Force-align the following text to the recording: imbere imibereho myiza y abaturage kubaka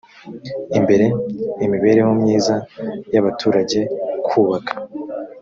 imbere 0.77 1.05
imibereho 1.65 2.11
myiza 2.21 2.55
y 3.13 3.15
abaturage 3.21 3.79
kubaka 4.27 4.73